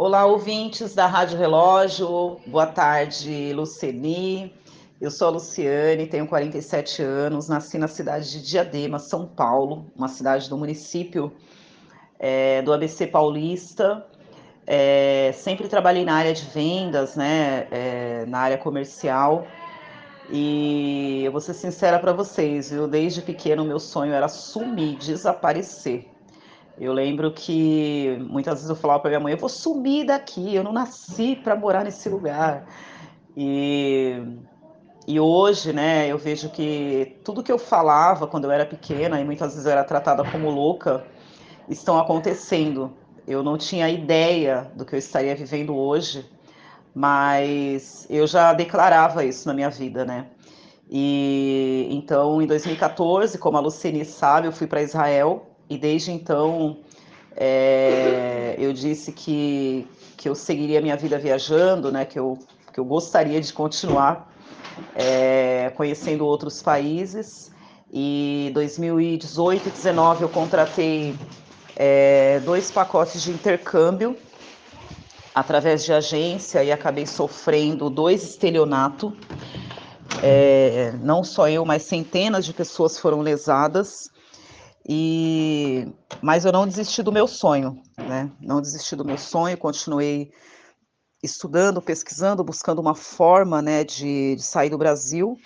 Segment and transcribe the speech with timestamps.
[0.00, 2.38] Olá, ouvintes da Rádio Relógio.
[2.46, 4.54] Boa tarde, Luceni.
[5.00, 10.06] Eu sou a Luciane, tenho 47 anos, nasci na cidade de Diadema, São Paulo, uma
[10.06, 11.32] cidade do município
[12.16, 14.06] é, do ABC Paulista.
[14.64, 19.48] É, sempre trabalhei na área de vendas, né, é, na área comercial.
[20.30, 26.08] E eu vou ser sincera para vocês, eu desde pequeno meu sonho era sumir, desaparecer.
[26.80, 30.62] Eu lembro que muitas vezes eu falava para minha mãe: eu vou sumir daqui, eu
[30.62, 32.66] não nasci para morar nesse lugar.
[33.36, 34.22] E,
[35.06, 39.24] e hoje, né, eu vejo que tudo que eu falava quando eu era pequena, e
[39.24, 41.04] muitas vezes eu era tratada como louca,
[41.68, 42.92] estão acontecendo.
[43.26, 46.24] Eu não tinha ideia do que eu estaria vivendo hoje,
[46.94, 50.26] mas eu já declarava isso na minha vida, né?
[50.90, 56.78] E então, em 2014, como a Lucene sabe, eu fui para Israel e desde então
[57.36, 59.86] é, eu disse que,
[60.16, 62.38] que eu seguiria minha vida viajando, né, que, eu,
[62.72, 64.32] que eu gostaria de continuar
[64.94, 67.50] é, conhecendo outros países.
[67.92, 71.14] E 2018 e 2019 eu contratei
[71.76, 74.16] é, dois pacotes de intercâmbio
[75.34, 79.12] através de agência e acabei sofrendo dois estelionatos.
[80.22, 84.10] É, não só eu, mas centenas de pessoas foram lesadas.
[84.88, 85.37] E
[86.22, 88.30] mas eu não desisti do meu sonho, né?
[88.40, 90.32] Não desisti do meu sonho, continuei
[91.22, 95.36] estudando, pesquisando, buscando uma forma, né, de, de sair do Brasil.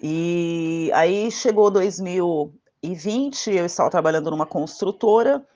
[0.00, 5.46] E aí chegou 2020, eu estava trabalhando numa construtora.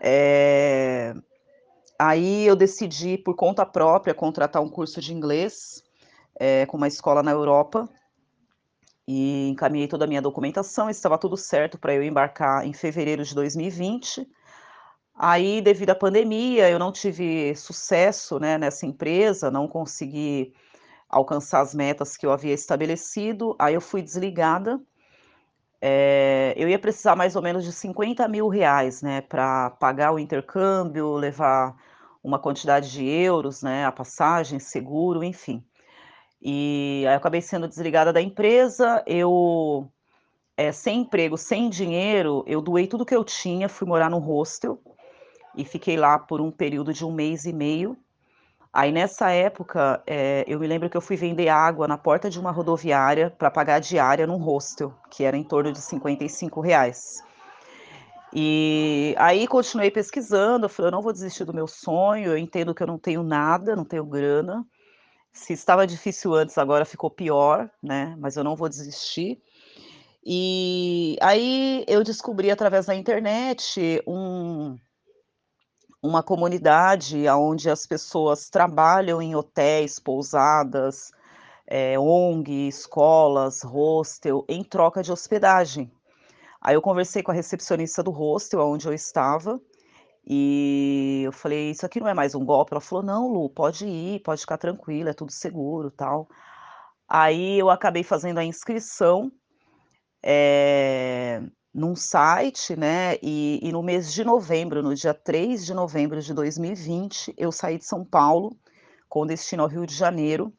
[0.00, 1.14] É,
[1.98, 5.82] aí eu decidi, por conta própria, contratar um curso de inglês
[6.38, 7.88] é, com uma escola na Europa
[9.06, 13.34] e encaminhei toda a minha documentação, estava tudo certo para eu embarcar em fevereiro de
[13.34, 14.26] 2020.
[15.14, 20.52] Aí, devido à pandemia, eu não tive sucesso né, nessa empresa, não consegui
[21.08, 24.80] alcançar as metas que eu havia estabelecido, aí eu fui desligada.
[25.80, 30.18] É, eu ia precisar mais ou menos de 50 mil reais né, para pagar o
[30.18, 31.76] intercâmbio, levar
[32.22, 35.62] uma quantidade de euros, né, a passagem, seguro, enfim.
[36.44, 39.90] E aí eu acabei sendo desligada da empresa, eu,
[40.54, 44.78] é, sem emprego, sem dinheiro, eu doei tudo que eu tinha, fui morar no hostel
[45.56, 47.96] e fiquei lá por um período de um mês e meio.
[48.70, 52.38] Aí nessa época, é, eu me lembro que eu fui vender água na porta de
[52.38, 57.22] uma rodoviária para pagar a diária num hostel, que era em torno de 55 reais.
[58.34, 62.74] E aí continuei pesquisando, eu falei, eu não vou desistir do meu sonho, eu entendo
[62.74, 64.66] que eu não tenho nada, não tenho grana,
[65.34, 68.16] se estava difícil antes, agora ficou pior, né?
[68.18, 69.42] Mas eu não vou desistir.
[70.24, 74.78] E aí eu descobri através da internet um,
[76.00, 81.10] uma comunidade onde as pessoas trabalham em hotéis, pousadas,
[81.66, 85.90] é, ONG, escolas, hostel, em troca de hospedagem.
[86.62, 89.60] Aí eu conversei com a recepcionista do hostel onde eu estava,
[90.26, 93.86] e eu falei: "Isso aqui não é mais um golpe?" Ela falou: "Não, Lu, pode
[93.86, 96.28] ir, pode ficar tranquila, é tudo seguro, tal".
[97.08, 99.30] Aí eu acabei fazendo a inscrição,
[100.24, 101.42] eh,
[101.74, 106.34] num site, né, e e no mês de novembro, no dia 3 de novembro de
[106.34, 108.56] 2020, eu saí de São Paulo,
[109.08, 110.52] com destino ao Rio de Janeiro,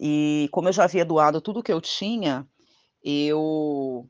[0.00, 2.46] e como eu já havia doado tudo que eu tinha,
[3.04, 4.08] eu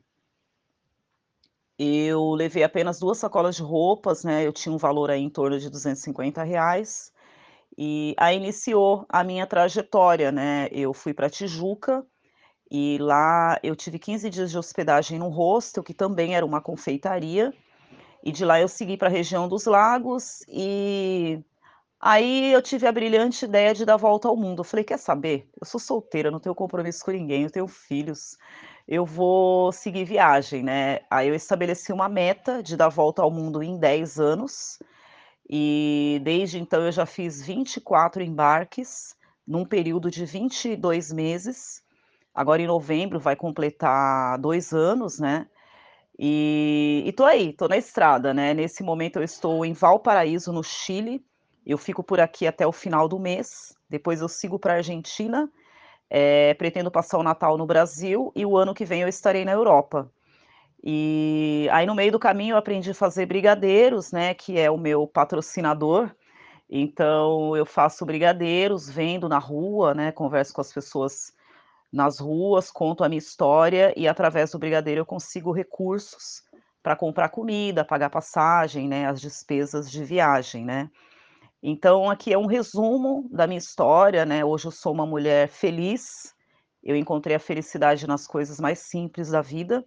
[1.79, 5.59] eu levei apenas 2 sacolas de roupas, né, eu tinha um valor aí em torno
[5.59, 7.11] de 250 reais,
[7.77, 12.05] e aí iniciou a minha trajetória, né, eu fui para Tijuca,
[12.71, 17.53] e lá eu tive 15 dias de hospedagem num hostel, que também era uma confeitaria,
[18.23, 21.39] e de lá eu segui para a região dos lagos, e
[21.99, 25.47] aí eu tive a brilhante ideia de dar volta ao mundo, eu falei: "Quer saber?
[25.61, 28.37] Eu sou solteira, não tenho compromisso com ninguém, eu tenho filhos,
[28.87, 30.99] eu vou seguir viagem, né.
[31.09, 34.79] Aí eu estabeleci uma meta de dar a volta ao mundo em 10 anos,
[35.49, 39.15] e desde então eu já fiz 24 embarques,
[39.47, 41.83] num período de 22 meses.
[42.35, 45.47] Agora em novembro vai completar 2 anos, né.
[46.19, 48.53] E tô aí, tô na estrada, né.
[48.53, 51.25] Nesse momento eu estou em Valparaíso, no Chile,
[51.65, 55.49] eu fico por aqui até o final do mês, depois eu sigo pra Argentina
[56.13, 59.51] eh, pretendo passar o Natal no Brasil e o ano que vem eu estarei na
[59.51, 60.11] Europa.
[60.83, 64.77] E aí no meio do caminho eu aprendi a fazer brigadeiros, né, que é o
[64.77, 66.11] meu patrocinador,
[66.69, 71.33] então eu faço brigadeiros, vendo na rua, né, converso com as pessoas
[71.91, 76.43] nas ruas, conto a minha história e através do brigadeiro eu consigo recursos
[76.83, 80.89] para comprar comida, pagar passagem, né, as despesas de viagem, né.
[81.65, 86.35] Então aqui é um resumo da minha história, né, hoje eu sou uma mulher feliz,
[86.83, 89.85] eu encontrei a felicidade nas coisas mais simples da vida,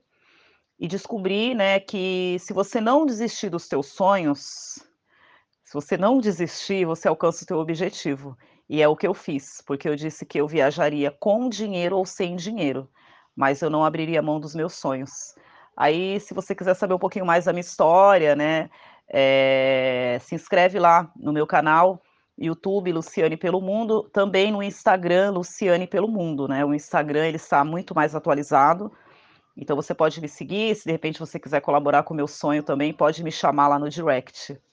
[0.80, 4.78] e descobri, né, que se você não desistir dos teus sonhos,
[5.64, 8.34] se você não desistir, você alcança o teu objetivo,
[8.70, 12.06] e é o que eu fiz, porque eu disse que eu viajaria com dinheiro ou
[12.06, 12.88] sem dinheiro,
[13.36, 15.34] mas eu não abriria mão dos meus sonhos.
[15.76, 18.70] Aí se você quiser saber um pouquinho mais da minha história, né,
[19.08, 22.02] eh, se inscreve lá no meu canal,
[22.38, 27.64] YouTube Luciane pelo Mundo, também no Instagram Luciane pelo Mundo, né, o Instagram ele está
[27.64, 28.92] muito mais atualizado,
[29.56, 32.62] então você pode me seguir, se de repente você quiser colaborar com o meu sonho
[32.62, 34.58] também, pode me chamar lá no direct.